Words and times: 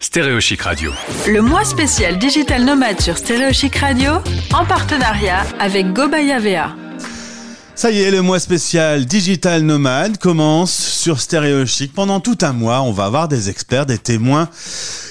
Stéréochic 0.00 0.62
Radio. 0.62 0.92
Le 1.26 1.42
mois 1.42 1.64
spécial 1.64 2.18
Digital 2.18 2.64
Nomade 2.64 3.00
sur 3.00 3.18
Stéréochic 3.18 3.76
Radio, 3.76 4.12
en 4.54 4.64
partenariat 4.64 5.44
avec 5.60 5.92
Gobaya 5.92 6.38
VA. 6.38 6.74
Ça 7.74 7.90
y 7.90 8.00
est, 8.00 8.10
le 8.10 8.22
mois 8.22 8.38
spécial 8.38 9.04
Digital 9.04 9.62
Nomade 9.62 10.16
commence 10.16 10.72
sur 10.72 11.20
Stéréochic. 11.20 11.92
Pendant 11.92 12.20
tout 12.20 12.38
un 12.40 12.54
mois, 12.54 12.80
on 12.80 12.92
va 12.92 13.04
avoir 13.04 13.28
des 13.28 13.50
experts, 13.50 13.84
des 13.84 13.98
témoins. 13.98 14.48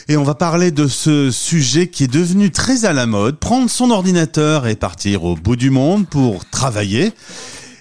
Et 0.08 0.18
on 0.18 0.24
va 0.24 0.34
parler 0.34 0.72
de 0.72 0.88
ce 0.88 1.29
sujet 1.29 1.88
qui 1.88 2.06
est 2.06 2.12
devenu 2.12 2.50
très 2.50 2.86
à 2.86 2.94
la 2.94 3.06
mode, 3.06 3.38
prendre 3.38 3.70
son 3.70 3.92
ordinateur 3.92 4.66
et 4.68 4.76
partir 4.76 5.26
au 5.26 5.36
bout 5.36 5.56
du 5.56 5.70
monde 5.70 6.08
pour 6.08 6.46
travailler 6.46 7.13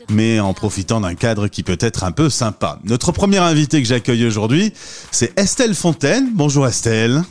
mais 0.08 0.40
en 0.40 0.54
profitant 0.54 1.00
d'un 1.00 1.14
cadre 1.14 1.48
qui 1.48 1.62
peut 1.62 1.78
être 1.80 2.04
un 2.04 2.12
peu 2.12 2.30
sympa. 2.30 2.78
Notre 2.84 3.12
premier 3.12 3.38
invité 3.38 3.82
que 3.82 3.88
j'accueille 3.88 4.26
aujourd'hui, 4.26 4.72
c'est 5.10 5.38
Estelle 5.38 5.74
Fontaine. 5.74 6.30
Bonjour 6.34 6.66
Estelle. 6.66 7.22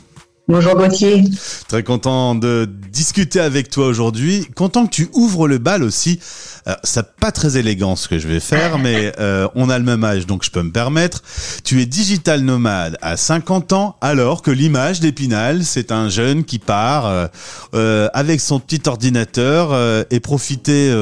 Bonjour 0.46 0.74
Gauthier. 0.74 1.24
Très 1.68 1.82
content 1.82 2.34
de 2.34 2.68
discuter 2.92 3.40
avec 3.40 3.70
toi 3.70 3.86
aujourd'hui. 3.86 4.46
Content 4.54 4.84
que 4.84 4.90
tu 4.90 5.08
ouvres 5.14 5.48
le 5.48 5.56
bal 5.56 5.82
aussi. 5.82 6.20
Euh, 6.68 6.74
c'est 6.84 7.16
pas 7.16 7.32
très 7.32 7.56
élégant 7.56 7.96
ce 7.96 8.08
que 8.08 8.18
je 8.18 8.28
vais 8.28 8.40
faire, 8.40 8.76
mais 8.82 9.14
euh, 9.18 9.48
on 9.54 9.70
a 9.70 9.78
le 9.78 9.86
même 9.86 10.04
âge, 10.04 10.26
donc 10.26 10.44
je 10.44 10.50
peux 10.50 10.62
me 10.62 10.70
permettre. 10.70 11.22
Tu 11.64 11.80
es 11.80 11.86
digital 11.86 12.42
nomade 12.42 12.98
à 13.00 13.16
50 13.16 13.72
ans, 13.72 13.96
alors 14.02 14.42
que 14.42 14.50
l'image 14.50 15.00
d'Épinal, 15.00 15.64
c'est 15.64 15.90
un 15.90 16.10
jeune 16.10 16.44
qui 16.44 16.58
part 16.58 17.06
euh, 17.06 17.26
euh 17.72 18.08
avec 18.12 18.42
son 18.42 18.60
petit 18.60 18.82
ordinateur 18.86 19.74
et 20.10 20.20
profiter 20.20 20.94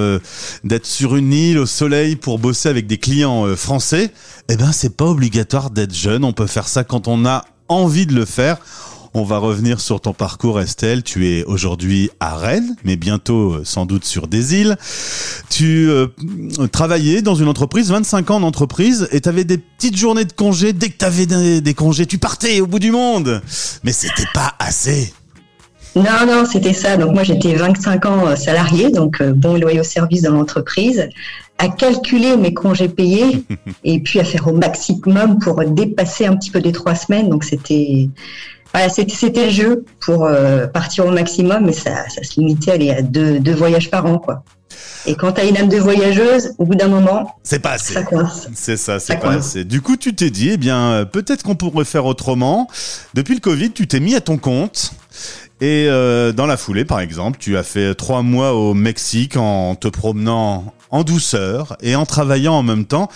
d'être 0.62 0.86
sur 0.86 1.16
une 1.16 1.32
île 1.32 1.58
au 1.58 1.66
soleil 1.66 2.14
pour 2.14 2.38
bosser 2.38 2.68
avec 2.68 2.86
des 2.86 2.98
clients 2.98 3.56
français. 3.56 4.12
Eh 4.48 4.56
ben, 4.56 4.70
c'est 4.70 4.96
pas 4.96 5.06
obligatoire 5.06 5.70
d'être 5.70 5.94
jeune. 5.94 6.24
On 6.24 6.32
peut 6.32 6.46
faire 6.46 6.68
ça 6.68 6.84
quand 6.84 7.08
on 7.08 7.26
a 7.26 7.44
envie 7.68 8.06
de 8.06 8.14
le 8.14 8.24
faire. 8.24 8.58
On 9.14 9.24
va 9.24 9.36
revenir 9.36 9.78
sur 9.80 10.00
ton 10.00 10.14
parcours, 10.14 10.58
Estelle. 10.58 11.02
Tu 11.02 11.28
es 11.28 11.44
aujourd'hui 11.44 12.08
à 12.18 12.34
Rennes, 12.34 12.76
mais 12.82 12.96
bientôt 12.96 13.52
euh, 13.52 13.60
sans 13.62 13.84
doute 13.84 14.06
sur 14.06 14.26
des 14.26 14.54
îles. 14.54 14.78
Tu 15.50 15.90
euh, 15.90 16.06
travaillais 16.72 17.20
dans 17.20 17.34
une 17.34 17.48
entreprise, 17.48 17.90
25 17.90 18.30
ans 18.30 18.40
d'entreprise, 18.40 19.08
et 19.12 19.20
tu 19.20 19.28
avais 19.28 19.44
des 19.44 19.58
petites 19.58 19.98
journées 19.98 20.24
de 20.24 20.32
congés. 20.32 20.72
Dès 20.72 20.88
que 20.88 20.96
tu 20.96 21.04
avais 21.04 21.26
des, 21.26 21.74
congés, 21.74 22.06
tu 22.06 22.16
partais 22.16 22.62
au 22.62 22.66
bout 22.66 22.78
du 22.78 22.90
monde. 22.90 23.42
Mais 23.84 23.92
c'était 23.92 24.28
pas 24.32 24.54
assez. 24.58 25.12
Non, 25.94 26.26
non, 26.26 26.46
c'était 26.50 26.72
ça. 26.72 26.96
Donc 26.96 27.12
moi, 27.12 27.22
j'étais 27.22 27.54
25 27.54 28.06
ans 28.06 28.26
euh, 28.28 28.34
salarié, 28.34 28.88
donc 28.88 29.22
bon 29.22 29.56
et 29.56 29.60
loyal 29.60 29.84
service 29.84 30.22
dans 30.22 30.32
l'entreprise, 30.32 31.10
à 31.58 31.68
calculer 31.68 32.38
mes 32.38 32.54
congés 32.54 32.88
payés 32.88 33.44
et 33.84 34.00
puis 34.00 34.20
à 34.20 34.24
faire 34.24 34.48
au 34.48 34.54
maximum 34.54 35.38
pour 35.38 35.62
dépasser 35.66 36.24
un 36.24 36.34
petit 36.34 36.50
peu 36.50 36.62
des 36.62 36.72
trois 36.72 36.94
semaines. 36.94 37.28
Donc 37.28 37.44
c'était 37.44 38.08
c'était 38.88 39.46
le 39.46 39.50
jeu 39.50 39.84
pour 40.00 40.24
euh, 40.24 40.66
partir 40.66 41.06
au 41.06 41.10
maximum, 41.10 41.66
mais 41.66 41.72
ça, 41.72 42.08
ça 42.08 42.22
se 42.22 42.40
limitait 42.40 42.70
à, 42.70 42.74
aller 42.74 42.90
à 42.90 43.02
deux, 43.02 43.38
deux, 43.38 43.54
voyages 43.54 43.90
par 43.90 44.06
an, 44.06 44.18
quoi. 44.18 44.42
Et 45.04 45.14
quand 45.16 45.32
tu 45.32 45.40
as 45.40 45.44
une 45.44 45.56
âme 45.56 45.68
de 45.68 45.78
voyageuse, 45.78 46.52
au 46.58 46.64
bout 46.64 46.76
d'un 46.76 46.88
moment, 46.88 47.34
c'est 47.42 47.58
pas 47.58 47.72
assez. 47.72 47.92
Ça 47.92 48.02
coince. 48.02 48.48
C'est 48.54 48.76
ça, 48.76 49.00
c'est 49.00 49.16
pas 49.16 49.32
assez. 49.32 49.64
Du 49.64 49.80
coup, 49.80 49.96
tu 49.96 50.14
t'es 50.14 50.30
dit, 50.30 50.50
eh 50.52 50.56
bien, 50.56 50.92
euh, 50.92 51.04
peut-être 51.04 51.42
qu'on 51.42 51.56
pourrait 51.56 51.84
faire 51.84 52.06
autrement. 52.06 52.68
Depuis 53.12 53.34
le 53.34 53.40
Covid, 53.40 53.72
tu 53.72 53.86
t'es 53.86 54.00
mis 54.00 54.14
à 54.14 54.20
ton 54.20 54.38
compte. 54.38 54.92
Et 55.60 55.86
euh, 55.88 56.32
dans 56.32 56.46
la 56.46 56.56
foulée, 56.56 56.84
par 56.84 57.00
exemple, 57.00 57.38
tu 57.40 57.56
as 57.56 57.62
fait 57.62 57.94
trois 57.94 58.22
mois 58.22 58.54
au 58.54 58.74
Mexique 58.74 59.36
en 59.36 59.74
te 59.74 59.88
promenant 59.88 60.72
en 60.90 61.04
douceur 61.04 61.76
et 61.80 61.94
en 61.96 62.06
travaillant 62.06 62.54
en 62.54 62.62
même 62.62 62.84
temps. 62.84 63.08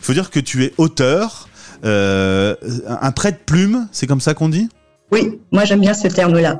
Il 0.00 0.04
faut 0.04 0.12
dire 0.12 0.30
que 0.30 0.40
tu 0.40 0.64
es 0.64 0.72
auteur, 0.78 1.48
euh, 1.84 2.54
un 2.86 3.10
prêt-plume, 3.10 3.88
c'est 3.92 4.06
comme 4.06 4.20
ça 4.20 4.34
qu'on 4.34 4.48
dit? 4.48 4.68
Oui, 5.14 5.38
moi 5.52 5.64
j'aime 5.64 5.80
bien 5.80 5.94
ce 5.94 6.08
terme-là. 6.08 6.58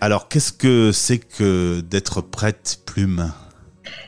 Alors, 0.00 0.28
qu'est-ce 0.28 0.52
que 0.52 0.90
c'est 0.90 1.18
que 1.18 1.80
d'être 1.80 2.20
prête 2.20 2.80
plume? 2.84 3.30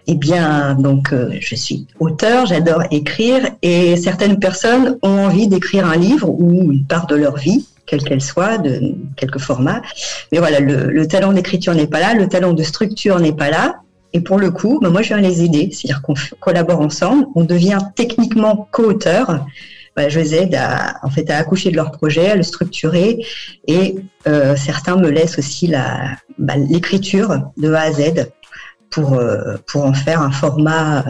Eh 0.09 0.17
bien, 0.17 0.75
donc, 0.75 1.13
euh, 1.13 1.31
je 1.39 1.55
suis 1.55 1.87
auteur, 2.01 2.47
j'adore 2.47 2.83
écrire, 2.91 3.51
et 3.63 3.97
certaines 3.97 4.41
personnes 4.41 4.99
ont 5.03 5.27
envie 5.27 5.47
d'écrire 5.47 5.87
un 5.87 5.97
livre 5.97 6.29
ou 6.29 6.73
une 6.73 6.85
part 6.87 7.07
de 7.07 7.15
leur 7.15 7.37
vie, 7.37 7.67
quelle 7.87 8.03
qu'elle 8.03 8.21
soit, 8.21 8.59
de 8.59 8.97
quelque 9.17 9.39
format. 9.39 9.81
Mais 10.33 10.39
voilà, 10.39 10.59
le, 10.59 11.07
talent 11.07 11.33
d'écriture 11.33 11.75
n'est 11.75 11.87
pas 11.87 12.01
là, 12.01 12.15
le 12.15 12.27
talent 12.27 12.55
de 12.55 12.63
structure 12.65 13.21
n'est 13.21 13.33
pas 13.33 13.51
là. 13.51 13.77
Et 14.13 14.21
pour 14.21 14.39
le 14.39 14.51
coup, 14.51 14.81
ben, 14.83 14.91
moi, 14.91 15.03
je 15.03 15.09
viens 15.09 15.21
les 15.21 15.43
aider, 15.45 15.71
c'est-à-dire 15.71 16.03
qu'on 16.03 16.15
collabore 16.41 16.81
ensemble, 16.81 17.27
on 17.37 17.45
devient 17.45 17.79
techniquement 17.95 18.67
co-auteur. 18.73 19.47
Bah, 19.99 20.09
je 20.09 20.21
les 20.21 20.33
aide 20.33 20.55
à, 20.55 21.01
en 21.03 21.11
fait, 21.11 21.29
à 21.29 21.39
accoucher 21.39 21.73
de 21.73 21.77
leur 21.77 21.91
projet, 21.91 22.31
à 22.31 22.37
le 22.37 22.45
structurer. 22.45 23.19
Et 23.67 23.97
euh, 24.29 24.55
certains 24.55 24.95
me 24.95 25.11
laissent 25.11 25.41
aussi 25.41 25.73
bah, 26.39 26.55
l'écriture 26.57 27.51
de 27.57 27.73
A 27.73 27.81
à 27.81 27.91
Z 27.91 28.29
pour, 28.91 29.15
euh, 29.15 29.57
pour 29.67 29.85
en 29.85 29.93
faire 29.93 30.23
un 30.23 30.31
format 30.31 31.05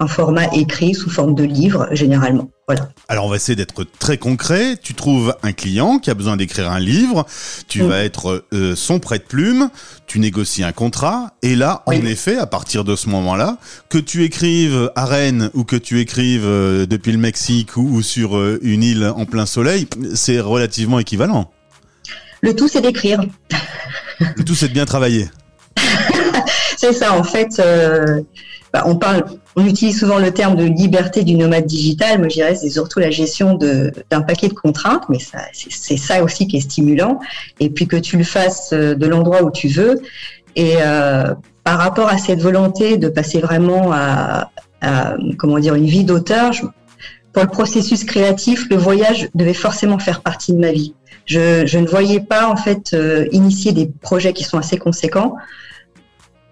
un 0.00 0.06
format 0.06 0.46
écrit 0.54 0.94
sous 0.94 1.10
forme 1.10 1.34
de 1.34 1.44
livre 1.44 1.86
généralement. 1.92 2.50
Voilà. 2.66 2.88
Alors 3.08 3.26
on 3.26 3.28
va 3.28 3.36
essayer 3.36 3.54
d'être 3.54 3.84
très 3.98 4.16
concret. 4.16 4.76
Tu 4.82 4.94
trouves 4.94 5.36
un 5.42 5.52
client 5.52 5.98
qui 5.98 6.10
a 6.10 6.14
besoin 6.14 6.36
d'écrire 6.38 6.70
un 6.70 6.80
livre, 6.80 7.26
tu 7.68 7.82
mm. 7.82 7.86
vas 7.86 7.98
être 8.02 8.46
euh, 8.54 8.74
son 8.74 8.98
prêt 8.98 9.18
de 9.18 9.24
plume, 9.24 9.70
tu 10.06 10.18
négocies 10.18 10.64
un 10.64 10.72
contrat, 10.72 11.34
et 11.42 11.54
là, 11.54 11.82
en 11.86 11.92
effet, 11.92 12.36
à 12.36 12.46
partir 12.46 12.82
de 12.84 12.96
ce 12.96 13.08
moment-là, 13.10 13.58
que 13.90 13.98
tu 13.98 14.24
écrives 14.24 14.90
à 14.96 15.04
Rennes 15.04 15.50
ou 15.52 15.64
que 15.64 15.76
tu 15.76 16.00
écrives 16.00 16.46
euh, 16.46 16.86
depuis 16.86 17.12
le 17.12 17.18
Mexique 17.18 17.76
ou, 17.76 18.00
sur 18.02 18.36
euh, 18.36 18.58
une 18.62 18.82
île 18.82 19.12
en 19.14 19.26
plein 19.26 19.46
soleil, 19.46 19.86
c'est 20.14 20.40
relativement 20.40 20.98
équivalent. 20.98 21.50
Le 22.40 22.56
tout, 22.56 22.68
c'est 22.68 22.80
d'écrire. 22.80 23.20
Le 24.36 24.44
tout, 24.44 24.54
c'est 24.54 24.68
de 24.68 24.72
bien 24.72 24.86
travailler. 24.86 25.28
c'est 26.78 26.94
ça, 26.94 27.12
en 27.12 27.22
fait. 27.22 27.60
Bah, 28.72 28.84
on 28.86 28.96
parle 28.96 29.24
on 29.56 29.66
utilise 29.66 29.98
souvent 29.98 30.18
le 30.18 30.30
terme 30.30 30.56
de 30.56 30.64
liberté 30.64 31.24
du 31.24 31.34
nomade 31.34 31.66
digital. 31.66 32.18
Moi, 32.18 32.28
je 32.28 32.34
dirais 32.34 32.54
c'est 32.54 32.70
surtout 32.70 33.00
la 33.00 33.10
gestion 33.10 33.54
d'un 33.54 34.22
paquet 34.22 34.48
de 34.48 34.54
contraintes, 34.54 35.04
mais 35.08 35.18
c'est 35.52 35.96
ça 35.96 36.22
aussi 36.22 36.46
qui 36.46 36.58
est 36.58 36.60
stimulant. 36.60 37.20
Et 37.58 37.70
puis 37.70 37.86
que 37.86 37.96
tu 37.96 38.16
le 38.16 38.24
fasses 38.24 38.70
euh, 38.72 38.94
de 38.94 39.06
l'endroit 39.06 39.42
où 39.42 39.50
tu 39.50 39.68
veux. 39.68 40.00
Et 40.56 40.76
euh, 40.80 41.34
par 41.64 41.78
rapport 41.78 42.08
à 42.08 42.18
cette 42.18 42.40
volonté 42.40 42.96
de 42.96 43.08
passer 43.08 43.40
vraiment 43.40 43.92
à, 43.92 44.50
comment 45.38 45.58
dire 45.58 45.74
une 45.74 45.86
vie 45.86 46.04
d'auteur, 46.04 46.52
pour 47.32 47.42
le 47.42 47.48
processus 47.48 48.04
créatif, 48.04 48.66
le 48.70 48.76
voyage 48.76 49.28
devait 49.34 49.54
forcément 49.54 49.98
faire 49.98 50.22
partie 50.22 50.52
de 50.52 50.58
ma 50.58 50.72
vie. 50.72 50.94
Je, 51.26 51.64
je 51.66 51.78
ne 51.78 51.86
voyais 51.86 52.20
pas 52.20 52.48
en 52.48 52.56
fait 52.56 52.92
euh, 52.92 53.26
initier 53.30 53.72
des 53.72 53.86
projets 53.86 54.32
qui 54.32 54.42
sont 54.42 54.58
assez 54.58 54.78
conséquents 54.78 55.36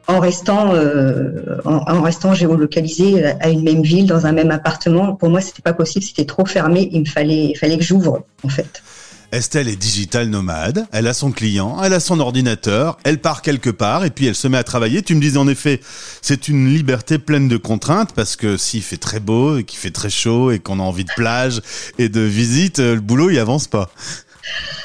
en 0.08 0.20
restant, 0.20 0.74
euh, 0.74 1.60
en, 1.64 2.00
restant 2.02 2.32
géolocalisé 2.32 3.24
à 3.24 3.50
une 3.50 3.62
même 3.62 3.82
ville, 3.82 4.06
dans 4.06 4.26
un 4.26 4.32
même 4.32 4.50
appartement. 4.50 5.14
Pour 5.14 5.28
moi, 5.28 5.42
c'était 5.42 5.62
pas 5.62 5.74
possible, 5.74 6.04
c'était 6.04 6.24
trop 6.24 6.46
fermé. 6.46 6.88
Il 6.92 7.00
me 7.00 7.06
fallait, 7.06 7.50
il 7.50 7.56
fallait 7.56 7.76
que 7.76 7.84
j'ouvre, 7.84 8.24
en 8.42 8.48
fait. 8.48 8.82
Estelle 9.30 9.69
est 9.69 9.76
digital 9.76 10.28
nomade, 10.28 10.86
elle 10.91 11.06
a 11.06 11.12
son 11.12 11.32
client, 11.32 11.82
elle 11.82 11.92
a 11.92 12.00
son 12.00 12.19
ordinateur, 12.19 12.96
elle 13.04 13.19
part 13.19 13.42
quelque 13.42 13.69
part 13.69 14.06
et 14.06 14.10
puis 14.10 14.26
elle 14.26 14.34
se 14.34 14.48
met 14.48 14.56
à 14.56 14.64
travailler. 14.64 15.02
Tu 15.02 15.14
me 15.14 15.20
disais 15.20 15.36
en 15.36 15.46
effet, 15.46 15.80
c'est 16.22 16.48
une 16.48 16.72
liberté 16.72 17.19
pleine 17.19 17.46
de 17.46 17.58
contraintes 17.58 18.14
parce 18.14 18.36
que 18.36 18.56
s'il 18.56 18.82
fait 18.82 18.96
très 18.96 19.20
beau 19.20 19.58
et 19.58 19.64
qu'il 19.64 19.78
fait 19.78 19.90
très 19.90 20.08
chaud 20.08 20.50
et 20.50 20.60
qu'on 20.60 20.80
a 20.80 20.82
envie 20.82 21.04
de 21.04 21.12
plage 21.14 21.60
et 21.98 22.08
de 22.08 22.20
visite, 22.20 22.78
le 22.78 23.00
boulot 23.00 23.28
il 23.28 23.38
avance 23.38 23.66
pas. 23.66 23.90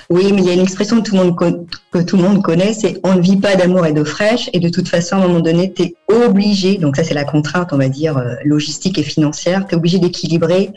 Oui, 0.09 0.31
mais 0.33 0.41
il 0.41 0.47
y 0.47 0.49
a 0.49 0.53
une 0.53 0.61
expression 0.61 1.01
que 1.01 2.01
tout 2.01 2.17
le 2.17 2.23
monde, 2.23 2.43
connaît, 2.43 2.73
c'est 2.73 2.99
on 3.03 3.15
ne 3.15 3.21
vit 3.21 3.37
pas 3.37 3.55
d'amour 3.55 3.85
et 3.85 3.93
d'eau 3.93 4.05
fraîche, 4.05 4.49
et 4.53 4.59
de 4.59 4.69
toute 4.69 4.87
façon, 4.87 5.15
à 5.15 5.19
un 5.19 5.27
moment 5.27 5.39
donné, 5.39 5.73
tu 5.73 5.83
es 5.83 5.95
obligé, 6.07 6.77
donc 6.77 6.95
ça 6.95 7.03
c'est 7.03 7.13
la 7.13 7.23
contrainte, 7.23 7.73
on 7.73 7.77
va 7.77 7.89
dire, 7.89 8.17
euh, 8.17 8.35
logistique 8.43 8.97
et 8.97 9.03
financière, 9.03 9.65
tu 9.67 9.75
es 9.75 9.77
obligé 9.77 9.99
d'équilibrer 9.99 10.71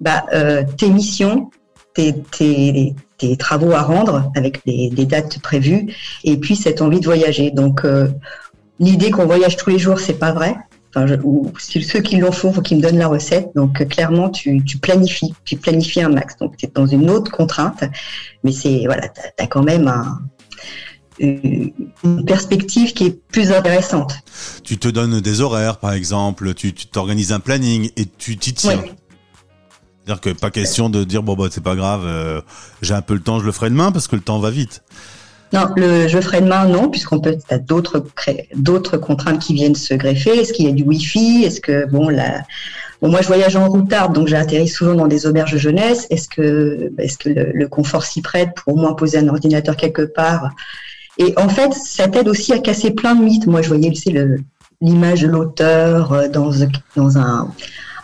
bah, 0.00 0.24
euh, 0.32 0.62
tes 0.76 0.88
missions, 0.88 1.50
tes, 1.94 2.14
travaux 3.38 3.72
à 3.72 3.82
rendre 3.82 4.30
avec 4.36 4.64
des, 4.66 4.90
des, 4.90 5.06
dates 5.06 5.38
prévues, 5.40 5.94
et 6.24 6.36
puis 6.36 6.56
cette 6.56 6.82
envie 6.82 7.00
de 7.00 7.06
voyager. 7.06 7.50
Donc, 7.50 7.84
euh, 7.84 8.08
l'idée 8.80 9.10
qu'on 9.10 9.26
voyage 9.26 9.56
tous 9.56 9.70
les 9.70 9.78
jours, 9.78 9.98
c'est 9.98 10.18
pas 10.18 10.32
vrai 10.32 10.56
ou 11.22 11.52
ceux 11.58 12.00
qui 12.00 12.16
l'ont 12.16 12.32
font, 12.32 12.52
faut 12.52 12.62
qu'ils 12.62 12.78
me 12.78 12.82
donnent 12.82 12.98
la 12.98 13.08
recette. 13.08 13.48
Donc 13.54 13.80
euh, 13.80 13.84
clairement, 13.84 14.30
tu, 14.30 14.62
planifies, 14.80 15.34
tu 15.44 15.56
planifies 15.56 16.02
un 16.02 16.08
max. 16.08 16.36
Donc 16.36 16.56
tu 16.56 16.66
es 16.66 16.70
dans 16.72 16.86
une 16.86 17.10
autre 17.10 17.30
contrainte, 17.30 17.84
mais 18.42 18.52
c'est 18.52 18.82
voilà, 18.86 19.08
tu 19.08 19.20
as, 19.38 19.46
quand 19.46 19.62
même 19.62 19.92
une 21.18 22.24
perspective 22.26 22.92
qui 22.92 23.06
est 23.06 23.26
plus 23.28 23.52
intéressante. 23.52 24.14
Tu 24.62 24.78
te 24.78 24.88
donnes 24.88 25.20
des 25.20 25.40
horaires, 25.40 25.78
par 25.78 25.92
exemple, 25.92 26.54
tu 26.54 26.72
t'organises 26.72 27.32
un 27.32 27.40
planning 27.40 27.90
et 27.96 28.06
tu 28.06 28.36
t'y 28.36 28.54
tiens. 28.54 28.82
C'est-à-dire 30.04 30.20
que 30.20 30.30
pas 30.38 30.50
question 30.50 30.90
de 30.90 31.02
dire 31.02 31.22
bon 31.22 31.34
bah 31.34 31.46
c'est 31.50 31.62
pas 31.62 31.76
grave, 31.76 32.02
euh, 32.04 32.42
j'ai 32.82 32.92
un 32.92 33.00
peu 33.00 33.14
le 33.14 33.20
temps, 33.20 33.40
je 33.40 33.46
le 33.46 33.52
ferai 33.52 33.70
demain 33.70 33.90
parce 33.90 34.06
que 34.06 34.16
le 34.16 34.22
temps 34.22 34.38
va 34.38 34.50
vite. 34.50 34.82
Non, 35.54 35.68
le 35.76 36.08
je 36.08 36.20
ferai 36.20 36.40
demain, 36.40 36.66
non, 36.66 36.90
puisqu'on 36.90 37.20
peut, 37.20 37.36
as 37.48 37.58
d'autres, 37.58 38.96
contraintes 38.98 39.40
qui 39.40 39.54
viennent 39.54 39.76
se 39.76 39.94
greffer. 39.94 40.40
Est-ce 40.40 40.52
qu'il 40.52 40.66
y 40.66 40.68
a 40.68 40.72
du 40.72 40.82
Wi-Fi? 40.82 41.44
Est-ce 41.44 41.60
que, 41.60 41.86
bon, 41.86 42.08
la, 42.08 42.42
moi, 43.00 43.20
je 43.20 43.26
voyage 43.28 43.54
en 43.54 43.68
routard, 43.68 44.10
donc 44.10 44.28
j'atterris 44.28 44.66
souvent 44.66 44.94
dans 44.94 45.06
des 45.06 45.26
auberges 45.26 45.52
de 45.52 45.58
jeunesse. 45.58 46.06
Est-ce 46.10 46.28
que, 46.28 46.92
est-ce 46.98 47.18
que 47.18 47.28
le, 47.28 47.68
confort 47.68 48.04
s'y 48.04 48.20
prête 48.20 48.54
pour 48.56 48.74
au 48.74 48.76
moins 48.76 48.94
poser 48.94 49.18
un 49.18 49.28
ordinateur 49.28 49.76
quelque 49.76 50.02
part? 50.02 50.50
Et 51.18 51.32
en 51.36 51.48
fait, 51.48 51.72
ça 51.72 52.08
t'aide 52.08 52.28
aussi 52.28 52.52
à 52.52 52.58
casser 52.58 52.90
plein 52.90 53.14
de 53.14 53.22
mythes. 53.22 53.46
Moi, 53.46 53.62
je 53.62 53.68
voyais, 53.68 53.92
l'image 54.80 55.22
de 55.22 55.28
l'auteur 55.28 56.12
euh, 56.12 56.28
dans, 56.28 56.50
dans 56.96 57.18
un, 57.18 57.48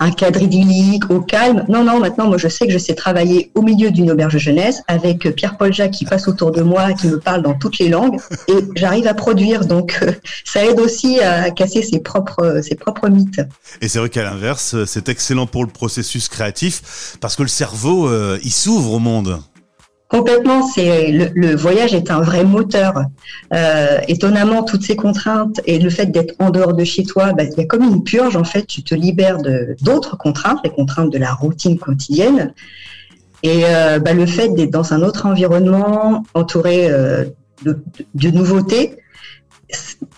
un 0.00 0.11
cadre 0.11 0.41
idyllique, 0.43 1.11
au 1.11 1.20
calme. 1.20 1.64
Non, 1.69 1.85
non, 1.85 2.00
maintenant, 2.00 2.26
moi, 2.26 2.38
je 2.38 2.49
sais 2.49 2.67
que 2.67 2.73
je 2.73 2.79
sais 2.79 2.94
travailler 2.94 3.52
au 3.55 3.62
milieu 3.62 3.91
d'une 3.91 4.11
auberge 4.11 4.38
jeunesse 4.38 4.82
avec 4.88 5.35
Pierre-Paul 5.35 5.73
Jacques 5.73 5.93
qui 5.93 6.06
passe 6.06 6.26
autour 6.26 6.50
de 6.50 6.62
moi, 6.62 6.94
qui 6.94 7.06
me 7.06 7.20
parle 7.20 7.43
dans 7.43 7.55
toutes 7.55 7.79
les 7.79 7.91
langues, 7.91 8.19
et 8.49 8.55
j'arrive 8.76 9.06
à 9.06 9.14
produire. 9.14 9.67
Donc, 9.67 9.99
euh, 10.02 10.12
ça 10.44 10.64
aide 10.64 10.81
aussi 10.81 11.20
à 11.20 11.50
casser 11.50 11.82
ses 11.82 12.00
propres, 12.00 12.61
ses 12.62 12.75
propres 12.75 13.08
mythes. 13.08 13.43
Et 13.82 13.88
c'est 13.88 13.99
vrai 13.99 14.08
qu'à 14.08 14.25
l'inverse, 14.25 14.85
c'est 14.87 15.08
excellent 15.08 15.47
pour 15.47 15.64
le 15.64 15.70
processus 15.70 16.29
créatif, 16.29 17.17
parce 17.20 17.37
que 17.37 17.43
le 17.43 17.49
cerveau, 17.49 18.08
euh, 18.08 18.38
il 18.43 18.53
s'ouvre 18.53 18.93
au 18.93 18.99
monde. 18.99 19.38
Complètement, 20.10 20.66
c'est 20.66 21.12
le, 21.12 21.54
voyage 21.54 21.94
est 21.94 22.10
un 22.10 22.20
vrai 22.20 22.42
moteur. 22.42 23.04
Euh, 23.54 23.98
étonnamment, 24.08 24.64
toutes 24.64 24.82
ces 24.82 24.96
contraintes 24.96 25.60
et 25.66 25.78
le 25.78 25.88
fait 25.88 26.06
d'être 26.06 26.34
en 26.40 26.50
dehors 26.50 26.74
de 26.74 26.82
chez 26.82 27.04
toi, 27.04 27.32
bah, 27.32 27.44
il 27.44 27.56
y 27.56 27.60
a 27.60 27.64
comme 27.64 27.84
une 27.84 28.02
purge 28.02 28.34
en 28.34 28.42
fait. 28.42 28.66
Tu 28.66 28.82
te 28.82 28.92
libères 28.92 29.38
de 29.38 29.76
d'autres 29.82 30.18
contraintes, 30.18 30.58
les 30.64 30.70
contraintes 30.70 31.12
de 31.12 31.18
la 31.18 31.32
routine 31.32 31.78
quotidienne, 31.78 32.52
et 33.44 33.62
euh, 33.66 34.00
bah, 34.00 34.12
le 34.12 34.26
fait 34.26 34.48
d'être 34.48 34.72
dans 34.72 34.92
un 34.92 35.02
autre 35.02 35.26
environnement, 35.26 36.24
entouré 36.34 36.90
euh, 36.90 37.26
de, 37.64 37.80
de, 38.16 38.30
nouveautés. 38.30 38.96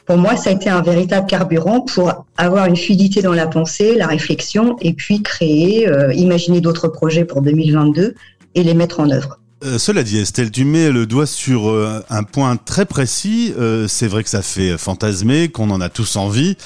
Pour 0.07 0.17
moi, 0.17 0.37
ça 0.37 0.49
a 0.49 0.53
été 0.55 0.71
un 0.71 0.81
véritable 0.81 1.27
carburant 1.27 1.83
pour 1.83 2.25
avoir 2.39 2.65
une 2.65 2.77
fluidité 2.77 3.21
dans 3.21 3.35
la 3.35 3.47
pensée, 3.47 3.95
la 3.95 4.07
réflexion, 4.07 4.79
et 4.81 4.95
puis 4.95 5.23
créer, 5.23 5.87
euh, 5.87 6.15
imaginer 6.15 6.63
d'autres 6.63 6.89
projets 6.89 7.27
pour 7.27 7.43
2022 7.43 8.15
et 8.55 8.63
les 8.63 8.73
mettre 8.73 8.99
en 9.01 9.11
œuvre. 9.11 9.39
Euh, 9.65 9.79
cela 9.79 10.03
dit, 10.03 10.19
Estelle, 10.19 10.51
tu 10.51 10.65
mets 10.65 10.91
le 10.91 11.07
doigt 11.07 11.27
sur 11.27 11.69
euh, 11.69 12.05
un 12.11 12.25
point 12.25 12.57
très 12.57 12.85
précis. 12.85 13.55
Euh, 13.59 13.87
c'est 13.87 14.09
vrai 14.09 14.25
que 14.25 14.29
ça 14.29 14.43
fait 14.43 14.77
fantasmer, 14.77 15.49
qu'on 15.51 15.71
en 15.71 15.81
a 15.81 15.89
tous 15.89 16.17
envie, 16.17 16.57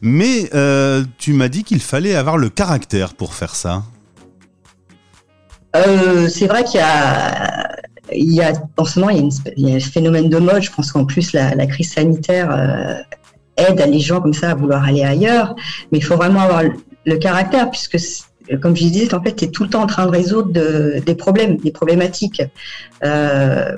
mais 0.00 0.50
tu 1.18 1.32
m'as 1.32 1.48
dit 1.48 1.64
qu'il 1.64 1.80
fallait 1.80 2.14
avoir 2.14 2.38
le 2.38 2.48
caractère 2.48 3.14
pour 3.14 3.34
faire 3.34 3.54
ça. 3.54 3.82
c'est 5.74 6.46
vrai 6.46 6.64
qu'il 6.64 6.80
y 6.80 6.82
a, 6.82 7.68
il 8.12 8.32
y 8.32 8.40
a, 8.40 8.52
en 8.76 8.84
ce 8.84 9.00
moment, 9.00 9.10
il 9.10 9.68
y 9.68 9.72
a, 9.72 9.76
un 9.76 9.80
phénomène 9.80 10.28
de 10.30 10.38
mode. 10.38 10.62
Je 10.62 10.70
pense 10.70 10.92
qu'en 10.92 11.04
plus, 11.04 11.32
la, 11.32 11.54
la, 11.54 11.66
crise 11.66 11.92
sanitaire 11.92 13.04
aide 13.56 13.84
les 13.88 14.00
gens 14.00 14.20
comme 14.20 14.34
ça 14.34 14.50
à 14.50 14.54
vouloir 14.54 14.84
aller 14.84 15.04
ailleurs. 15.04 15.54
Mais 15.92 15.98
il 15.98 16.04
faut 16.04 16.16
vraiment 16.16 16.40
avoir 16.40 16.62
le 17.04 17.16
caractère, 17.16 17.70
puisque 17.70 17.98
comme 18.60 18.76
je 18.76 18.84
disais, 18.84 19.14
en 19.14 19.22
fait, 19.22 19.34
tu 19.34 19.44
es 19.44 19.48
tout 19.48 19.64
le 19.64 19.70
temps 19.70 19.82
en 19.82 19.86
train 19.86 20.06
de 20.06 20.10
résoudre 20.10 20.50
des 20.52 21.14
problèmes, 21.14 21.56
des 21.56 21.72
problématiques. 21.72 22.42
Euh, 23.04 23.72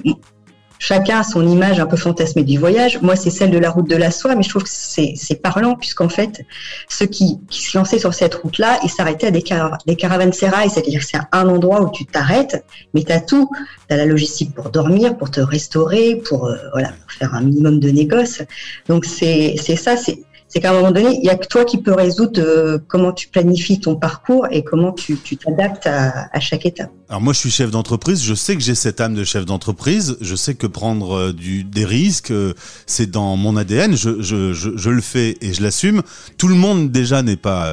chacun 0.78 1.20
a 1.20 1.22
son 1.24 1.46
image 1.46 1.80
un 1.80 1.86
peu 1.86 1.96
fantasmée 1.96 2.44
du 2.44 2.58
voyage. 2.58 3.00
Moi, 3.02 3.16
c'est 3.16 3.30
celle 3.30 3.50
de 3.50 3.58
la 3.58 3.70
route 3.70 3.88
de 3.88 3.96
la 3.96 4.10
soie, 4.10 4.34
mais 4.34 4.42
je 4.42 4.48
trouve 4.48 4.64
que 4.64 4.70
c'est 4.70 5.42
parlant, 5.42 5.74
puisqu'en 5.74 6.08
fait, 6.08 6.44
ceux 6.88 7.06
qui, 7.06 7.38
se 7.50 7.76
lançaient 7.76 7.98
sur 7.98 8.14
cette 8.14 8.34
route-là, 8.34 8.78
ils 8.84 8.90
s'arrêtaient 8.90 9.28
à 9.28 9.30
des, 9.30 9.42
car 9.42 9.78
des 9.86 9.96
c'est-à-dire 10.32 11.00
que 11.00 11.06
c'est 11.06 11.18
un 11.32 11.48
endroit 11.48 11.82
où 11.82 11.90
tu 11.90 12.06
t'arrêtes, 12.06 12.64
mais 12.94 13.02
tu 13.02 13.12
as 13.12 13.20
tout. 13.20 13.50
Tu 13.88 13.94
as 13.94 13.96
la 13.96 14.06
logistique 14.06 14.54
pour 14.54 14.70
dormir, 14.70 15.16
pour 15.16 15.30
te 15.30 15.40
restaurer, 15.40 16.16
pour, 16.28 16.46
euh, 16.46 16.56
voilà, 16.72 16.88
pour 16.88 17.12
faire 17.12 17.34
un 17.34 17.40
minimum 17.40 17.80
de 17.80 17.90
négoce. 17.90 18.42
Donc, 18.88 19.04
c'est 19.04 19.56
ça, 19.56 19.96
c'est 19.96 20.20
c'est 20.58 20.62
qu'à 20.62 20.72
un 20.72 20.74
moment 20.74 20.90
donné, 20.90 21.14
il 21.14 21.20
n'y 21.20 21.30
a 21.30 21.36
que 21.36 21.46
toi 21.46 21.64
qui 21.64 21.78
peux 21.78 21.92
résoudre 21.92 22.40
euh, 22.40 22.78
comment 22.88 23.12
tu 23.12 23.28
planifies 23.28 23.78
ton 23.78 23.94
parcours 23.94 24.48
et 24.50 24.64
comment 24.64 24.90
tu 24.90 25.16
t'adaptes 25.16 25.86
à, 25.86 26.26
à, 26.32 26.40
chaque 26.40 26.66
étape. 26.66 26.90
Alors 27.08 27.22
moi, 27.22 27.32
je 27.32 27.38
suis 27.38 27.50
chef 27.50 27.70
d'entreprise. 27.70 28.22
Je 28.22 28.34
sais 28.34 28.54
que 28.54 28.62
j'ai 28.62 28.74
cette 28.74 29.00
âme 29.00 29.14
de 29.14 29.24
chef 29.24 29.46
d'entreprise. 29.46 30.18
Je 30.20 30.36
sais 30.36 30.54
que 30.54 30.66
prendre 30.66 31.16
euh, 31.16 31.32
du, 31.32 31.64
des 31.64 31.84
risques, 31.84 32.30
euh, 32.30 32.52
c'est 32.86 33.10
dans 33.10 33.36
mon 33.36 33.56
ADN. 33.56 33.96
Je, 33.96 34.20
je, 34.20 34.52
je, 34.52 34.76
je, 34.76 34.90
le 34.90 35.00
fais 35.00 35.36
et 35.40 35.54
je 35.54 35.62
l'assume. 35.62 36.02
Tout 36.36 36.48
le 36.48 36.54
monde 36.54 36.92
déjà 36.92 37.22
n'est 37.22 37.36
pas 37.36 37.72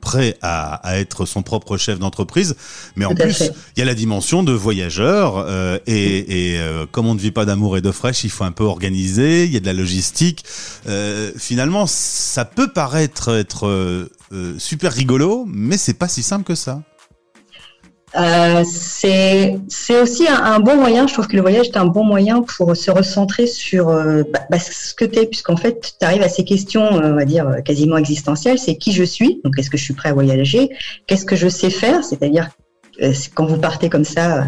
prêt 0.00 0.36
à, 0.42 0.74
à, 0.76 0.98
être 0.98 1.26
son 1.26 1.42
propre 1.42 1.76
chef 1.76 1.98
d'entreprise. 1.98 2.56
Mais 2.96 3.04
en 3.04 3.14
plus, 3.14 3.50
il 3.76 3.80
y 3.80 3.82
a 3.82 3.84
la 3.84 3.94
dimension 3.94 4.42
de 4.42 4.52
voyageur. 4.52 5.36
Euh, 5.36 5.78
et, 5.86 6.54
et 6.54 6.58
euh, 6.58 6.86
comme 6.90 7.06
on 7.06 7.14
ne 7.14 7.20
vit 7.20 7.30
pas 7.30 7.44
d'amour 7.44 7.76
et 7.76 7.80
de 7.80 7.92
fraîche, 7.92 8.24
il 8.24 8.30
faut 8.30 8.44
un 8.44 8.52
peu 8.52 8.64
organiser. 8.64 9.44
Il 9.44 9.52
y 9.52 9.56
a 9.56 9.60
de 9.60 9.66
la 9.66 9.72
logistique. 9.72 10.44
Euh, 10.88 11.30
finalement, 11.36 11.86
ça 11.86 12.44
peut 12.44 12.72
paraître 12.72 13.30
être 13.30 13.66
euh, 13.66 14.08
super 14.58 14.92
rigolo, 14.92 15.44
mais 15.48 15.76
c'est 15.76 15.94
pas 15.94 16.08
si 16.08 16.22
simple 16.22 16.44
que 16.44 16.54
ça. 16.54 16.82
Euh, 18.16 18.64
c'est 18.64 20.00
aussi 20.02 20.26
un, 20.28 20.58
bon 20.58 20.76
moyen, 20.76 21.06
je 21.06 21.12
trouve 21.12 21.28
que 21.28 21.36
le 21.36 21.42
voyage 21.42 21.68
est 21.68 21.76
un 21.76 21.86
bon 21.86 22.04
moyen 22.04 22.42
pour 22.42 22.76
se 22.76 22.90
recentrer 22.90 23.46
sur 23.46 23.88
euh, 23.88 24.22
bah, 24.50 24.58
ce 24.58 24.94
que 24.94 25.04
tu 25.04 25.20
es, 25.20 25.26
puisqu'en 25.26 25.56
fait, 25.56 25.94
tu 26.00 26.06
arrives 26.06 26.22
à 26.22 26.28
ces 26.28 26.44
questions, 26.44 26.82
euh, 26.82 27.12
on 27.12 27.14
va 27.14 27.24
dire, 27.24 27.48
quasiment 27.64 27.96
existentielles, 27.96 28.58
c'est 28.58 28.76
qui 28.76 28.92
je 28.92 29.04
suis, 29.04 29.40
donc 29.44 29.58
est-ce 29.58 29.70
que 29.70 29.76
je 29.76 29.84
suis 29.84 29.94
prêt 29.94 30.08
à 30.08 30.12
voyager, 30.12 30.70
qu'est-ce 31.06 31.24
que 31.24 31.36
je 31.36 31.48
sais 31.48 31.70
faire, 31.70 32.02
c'est-à-dire 32.02 32.48
euh, 33.00 33.12
quand 33.34 33.46
vous 33.46 33.58
partez 33.58 33.88
comme 33.88 34.04
ça, 34.04 34.44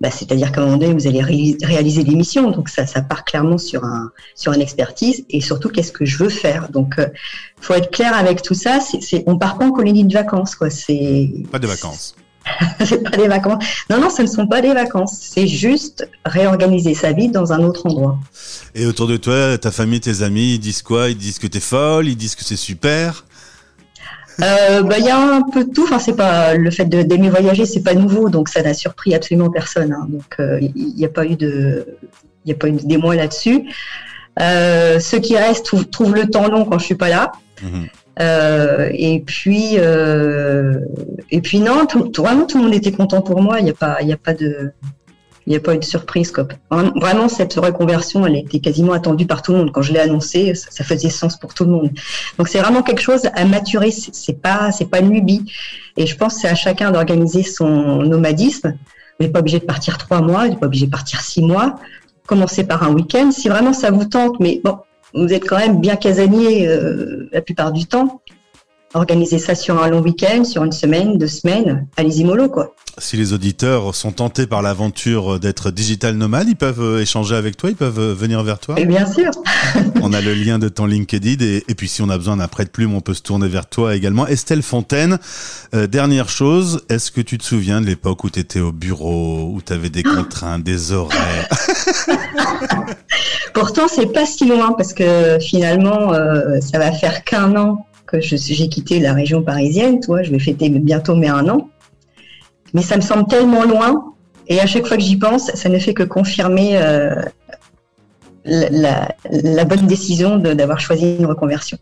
bah, 0.00 0.10
c'est-à-dire 0.10 0.52
qu'à 0.52 0.60
un 0.60 0.66
moment 0.66 0.76
donné, 0.76 0.92
vous 0.92 1.06
allez 1.06 1.22
réaliser 1.22 2.04
des 2.04 2.14
missions, 2.14 2.50
donc 2.50 2.68
ça, 2.68 2.86
ça 2.86 3.00
part 3.00 3.24
clairement 3.24 3.58
sur 3.58 3.84
un 3.84 4.10
sur 4.34 4.52
une 4.52 4.60
expertise, 4.60 5.24
et 5.30 5.40
surtout, 5.40 5.70
qu'est-ce 5.70 5.92
que 5.92 6.04
je 6.04 6.18
veux 6.18 6.28
faire, 6.28 6.68
donc 6.70 7.00
faut 7.58 7.74
être 7.74 7.90
clair 7.90 8.14
avec 8.14 8.42
tout 8.42 8.54
ça, 8.54 8.80
c'est 8.80 9.24
on 9.26 9.38
part 9.38 9.56
pas 9.56 9.64
en 9.64 9.72
colonie 9.72 10.04
de 10.04 10.12
vacances, 10.12 10.54
quoi, 10.54 10.68
c'est... 10.68 11.30
Pas 11.50 11.58
de 11.58 11.66
vacances 11.66 12.14
c'est 12.84 13.02
pas 13.02 13.16
des 13.16 13.28
vacances. 13.28 13.64
Non, 13.90 14.00
non, 14.00 14.10
ce 14.10 14.22
ne 14.22 14.26
sont 14.26 14.46
pas 14.46 14.60
des 14.60 14.72
vacances. 14.72 15.18
C'est 15.20 15.46
juste 15.46 16.08
réorganiser 16.24 16.94
sa 16.94 17.12
vie 17.12 17.28
dans 17.28 17.52
un 17.52 17.60
autre 17.60 17.86
endroit. 17.86 18.18
Et 18.74 18.86
autour 18.86 19.06
de 19.06 19.16
toi, 19.16 19.58
ta 19.58 19.70
famille, 19.70 20.00
tes 20.00 20.22
amis, 20.22 20.54
ils 20.54 20.58
disent 20.58 20.82
quoi? 20.82 21.08
Ils 21.10 21.16
disent 21.16 21.38
que 21.38 21.46
t'es 21.46 21.60
folle, 21.60 22.08
ils 22.08 22.16
disent 22.16 22.34
que 22.34 22.44
c'est 22.44 22.56
super. 22.56 23.24
Euh, 24.40 24.82
bah, 24.82 24.98
il 24.98 25.04
y 25.04 25.10
a 25.10 25.18
un 25.18 25.42
peu 25.42 25.64
de 25.64 25.72
tout. 25.72 25.84
Enfin, 25.84 25.98
c'est 25.98 26.16
pas 26.16 26.54
le 26.54 26.70
fait 26.70 26.86
d'aimer 26.86 27.28
voyager, 27.28 27.66
c'est 27.66 27.82
pas 27.82 27.94
nouveau, 27.94 28.28
donc 28.30 28.48
ça 28.48 28.62
n'a 28.62 28.74
surpris 28.74 29.14
absolument 29.14 29.50
personne. 29.50 29.92
Hein. 29.92 30.06
Donc, 30.08 30.36
il 30.38 30.44
euh, 30.44 30.60
n'y 30.74 31.04
a 31.04 31.08
pas 31.08 31.26
eu 31.26 31.36
de, 31.36 31.86
il 32.44 32.52
a 32.52 32.54
pas 32.54 32.68
eu 32.68 32.72
d'émoi 32.72 33.14
là-dessus. 33.14 33.64
Euh, 34.40 34.98
ceux 34.98 35.18
qui 35.18 35.36
restent 35.36 35.90
trouvent, 35.90 36.14
le 36.14 36.26
temps 36.26 36.48
long 36.48 36.64
quand 36.64 36.78
je 36.78 36.84
suis 36.84 36.94
pas 36.94 37.08
là. 37.08 37.32
Mhm. 37.62 37.88
Euh, 38.20 38.90
et 38.92 39.20
puis, 39.20 39.78
euh, 39.78 40.80
et 41.30 41.40
puis 41.40 41.60
non, 41.60 41.86
vraiment 42.16 42.46
tout 42.46 42.58
le 42.58 42.64
monde 42.64 42.74
était 42.74 42.92
content 42.92 43.22
pour 43.22 43.40
moi. 43.40 43.58
Il 43.58 43.64
n'y 43.64 43.70
a 43.70 43.74
pas, 43.74 43.98
il 44.02 44.08
y 44.08 44.12
a 44.12 44.16
pas 44.16 44.34
de, 44.34 44.72
il 45.46 45.50
n'y 45.50 45.56
a 45.56 45.60
pas 45.60 45.74
eu 45.74 45.78
de 45.78 45.84
surprise. 45.84 46.30
Quoi. 46.30 46.46
Vraiment, 46.70 47.28
cette 47.28 47.54
reconversion, 47.54 48.26
elle 48.26 48.36
était 48.36 48.60
quasiment 48.60 48.92
attendue 48.92 49.26
par 49.26 49.42
tout 49.42 49.52
le 49.52 49.58
monde. 49.58 49.72
Quand 49.72 49.82
je 49.82 49.92
l'ai 49.92 50.00
annoncé, 50.00 50.54
ça, 50.54 50.84
faisait 50.84 51.10
sens 51.10 51.38
pour 51.38 51.54
tout 51.54 51.64
le 51.64 51.70
monde. 51.70 51.90
Donc 52.38 52.48
c'est 52.48 52.60
vraiment 52.60 52.82
quelque 52.82 53.00
chose 53.00 53.22
à 53.34 53.44
maturer. 53.44 53.90
C'est 53.90 54.40
pas, 54.40 54.70
c'est 54.72 54.86
pas 54.86 55.00
une 55.00 55.10
lubie. 55.10 55.50
Et 55.96 56.06
je 56.06 56.16
pense 56.16 56.34
c'est 56.34 56.48
à 56.48 56.54
chacun 56.54 56.90
d'organiser 56.90 57.42
son 57.42 58.02
nomadisme. 58.02 58.76
On 59.20 59.24
n'est 59.24 59.30
pas 59.30 59.40
obligé 59.40 59.58
de 59.58 59.64
partir 59.64 59.98
trois 59.98 60.20
mois, 60.20 60.42
on 60.42 60.48
n'est 60.48 60.56
pas 60.56 60.66
obligé 60.66 60.86
de 60.86 60.90
partir 60.90 61.20
six 61.20 61.42
mois. 61.42 61.76
Commencer 62.26 62.64
par 62.64 62.82
un 62.82 62.92
week-end, 62.92 63.30
si 63.30 63.48
vraiment 63.48 63.72
ça 63.72 63.90
vous 63.90 64.04
tente. 64.04 64.38
Mais 64.38 64.60
bon, 64.62 64.78
vous 65.14 65.32
êtes 65.32 65.46
quand 65.46 65.58
même 65.58 65.80
bien 65.80 65.96
casanier 65.96 66.66
euh, 66.66 67.28
la 67.32 67.42
plupart 67.42 67.72
du 67.72 67.86
temps. 67.86 68.22
Organisez 68.94 69.38
ça 69.38 69.54
sur 69.54 69.82
un 69.82 69.88
long 69.88 70.00
week-end, 70.00 70.44
sur 70.44 70.64
une 70.64 70.72
semaine, 70.72 71.18
deux 71.18 71.26
semaines, 71.26 71.86
allez-y 71.96 72.24
mollo 72.24 72.48
quoi. 72.48 72.74
Si 72.98 73.16
les 73.16 73.32
auditeurs 73.32 73.94
sont 73.94 74.12
tentés 74.12 74.46
par 74.46 74.60
l'aventure 74.60 75.40
d'être 75.40 75.70
digital 75.70 76.14
nomade, 76.14 76.48
ils 76.48 76.56
peuvent 76.56 76.82
euh, 76.82 77.00
échanger 77.00 77.34
avec 77.34 77.56
toi, 77.56 77.70
ils 77.70 77.76
peuvent 77.76 77.98
euh, 77.98 78.12
venir 78.12 78.42
vers 78.42 78.58
toi. 78.58 78.78
Et 78.78 78.84
bien 78.84 79.10
sûr. 79.10 79.30
on 80.02 80.12
a 80.12 80.20
le 80.20 80.34
lien 80.34 80.58
de 80.58 80.68
ton 80.68 80.84
LinkedIn 80.84 81.42
et, 81.42 81.64
et 81.66 81.74
puis 81.74 81.88
si 81.88 82.02
on 82.02 82.10
a 82.10 82.18
besoin 82.18 82.36
d'un 82.36 82.48
prêt 82.48 82.64
de 82.64 82.70
plume, 82.70 82.94
on 82.94 83.00
peut 83.00 83.14
se 83.14 83.22
tourner 83.22 83.48
vers 83.48 83.66
toi 83.66 83.96
également. 83.96 84.26
Estelle 84.26 84.62
Fontaine, 84.62 85.18
dernière 85.72 86.28
chose, 86.28 86.82
est-ce 86.90 87.10
que 87.10 87.22
tu 87.22 87.38
te 87.38 87.44
souviens 87.44 87.80
de 87.80 87.86
l'époque 87.86 88.24
où 88.24 88.30
tu 88.30 88.40
étais 88.40 88.60
au 88.60 88.72
bureau, 88.72 89.52
où 89.54 89.62
tu 89.64 89.72
avais 89.72 89.90
des 89.90 90.02
contraintes, 90.02 90.62
des 90.62 90.92
horaires? 90.92 91.48
Pourtant, 93.54 93.88
c'est 93.88 94.12
pas 94.12 94.26
si 94.26 94.46
loin 94.46 94.72
parce 94.72 94.92
que 94.92 95.38
finalement, 95.40 96.12
euh, 96.12 96.60
ça 96.60 96.78
va 96.78 96.92
faire 96.92 97.24
qu'un 97.24 97.56
an 97.56 97.86
j'ai 98.20 98.68
quitté 98.68 99.00
la 99.00 99.14
région 99.14 99.42
parisienne. 99.42 100.00
Toi, 100.00 100.22
je 100.22 100.30
vais 100.30 100.38
fêter 100.38 100.68
bientôt 100.68 101.14
mes 101.14 101.28
un 101.28 101.48
an. 101.48 101.68
Mais 102.74 102.82
ça 102.82 102.96
me 102.96 103.02
semble 103.02 103.26
tellement 103.26 103.64
loin. 103.64 104.12
Et 104.48 104.60
à 104.60 104.66
chaque 104.66 104.86
fois 104.86 104.96
que 104.96 105.02
j'y 105.02 105.16
pense, 105.16 105.50
ça 105.52 105.68
ne 105.68 105.78
fait 105.78 105.94
que 105.94 106.02
confirmer 106.02 106.76
euh, 106.76 107.22
la, 108.44 109.14
la, 109.30 109.64
bonne 109.64 109.86
décision 109.86 110.38
d'avoir 110.38 110.80
choisi 110.80 111.16
une 111.18 111.26
reconversion. 111.26 111.78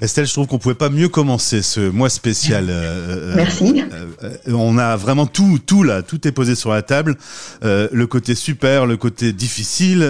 Estelle, 0.00 0.26
je 0.26 0.32
trouve 0.32 0.46
qu'on 0.46 0.58
pouvait 0.58 0.74
pas 0.74 0.88
mieux 0.88 1.08
commencer 1.08 1.62
ce 1.62 1.80
mois 1.90 2.10
spécial. 2.10 2.66
Euh, 2.68 3.34
Merci. 3.34 3.82
Euh, 3.92 4.32
on 4.52 4.78
a 4.78 4.96
vraiment 4.96 5.26
tout, 5.26 5.58
tout 5.64 5.82
là, 5.82 6.02
tout 6.02 6.26
est 6.28 6.32
posé 6.32 6.54
sur 6.54 6.70
la 6.70 6.82
table. 6.82 7.16
Euh, 7.64 7.88
le 7.92 8.06
côté 8.06 8.34
super, 8.34 8.86
le 8.86 8.96
côté 8.96 9.32
difficile. 9.32 10.02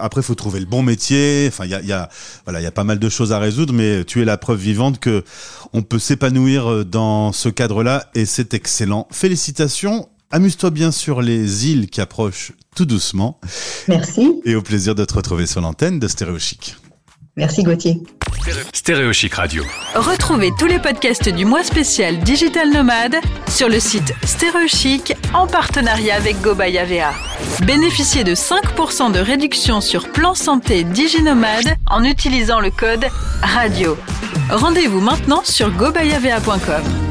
après, 0.00 0.20
il 0.20 0.24
faut 0.24 0.34
trouver 0.34 0.60
le 0.60 0.66
bon 0.66 0.82
métier. 0.82 1.46
Enfin, 1.48 1.64
il 1.64 1.70
y 1.70 1.74
a, 1.74 1.80
y 1.80 1.92
a, 1.92 2.08
voilà, 2.44 2.60
il 2.60 2.64
y 2.64 2.68
a 2.68 2.72
pas 2.72 2.84
mal 2.84 2.98
de 2.98 3.08
choses 3.08 3.32
à 3.32 3.38
résoudre, 3.38 3.72
mais 3.72 4.04
tu 4.04 4.20
es 4.20 4.24
la 4.24 4.36
preuve 4.36 4.58
vivante 4.58 4.98
que 5.00 5.24
on 5.72 5.82
peut 5.82 5.98
s'épanouir 5.98 6.84
dans 6.84 7.32
ce 7.32 7.48
cadre-là 7.48 8.06
et 8.14 8.26
c'est 8.26 8.54
excellent. 8.54 9.08
Félicitations 9.10 10.08
Amuse-toi 10.30 10.70
bien 10.70 10.90
sur 10.90 11.22
les 11.22 11.68
îles 11.68 11.88
qui 11.88 12.00
approchent 12.00 12.52
tout 12.74 12.86
doucement. 12.86 13.40
Merci. 13.88 14.40
Et 14.44 14.54
au 14.54 14.62
plaisir 14.62 14.94
de 14.94 15.04
te 15.04 15.14
retrouver 15.14 15.46
sur 15.46 15.60
l'antenne 15.60 15.98
de 15.98 16.08
Stéréo 16.08 16.38
Chic. 16.38 16.76
Merci 17.36 17.62
Gauthier. 17.62 18.00
Stéréo 18.72 19.12
Chic 19.12 19.34
Radio. 19.34 19.64
Retrouvez 19.94 20.52
tous 20.58 20.66
les 20.66 20.78
podcasts 20.78 21.28
du 21.28 21.44
mois 21.44 21.64
spécial 21.64 22.18
Digital 22.20 22.70
Nomade 22.70 23.16
sur 23.48 23.68
le 23.68 23.80
site 23.80 24.12
Stéréo 24.24 24.68
Chic 24.68 25.14
en 25.32 25.46
partenariat 25.46 26.14
avec 26.16 26.40
GoBayavea. 26.42 27.12
Bénéficiez 27.66 28.22
de 28.22 28.34
5% 28.34 29.12
de 29.12 29.18
réduction 29.18 29.80
sur 29.80 30.12
plan 30.12 30.34
santé 30.34 30.84
DigiNomade 30.84 31.76
en 31.90 32.04
utilisant 32.04 32.60
le 32.60 32.70
code 32.70 33.06
RADIO. 33.42 33.96
Rendez-vous 34.50 35.00
maintenant 35.00 35.42
sur 35.42 35.70
gobayavea.com. 35.70 37.03